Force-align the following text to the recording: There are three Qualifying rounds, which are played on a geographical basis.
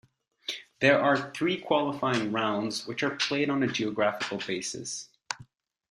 There 0.79 0.99
are 0.99 1.31
three 1.35 1.59
Qualifying 1.61 2.31
rounds, 2.31 2.87
which 2.87 3.03
are 3.03 3.15
played 3.15 3.51
on 3.51 3.61
a 3.61 3.67
geographical 3.67 4.39
basis. 4.39 5.09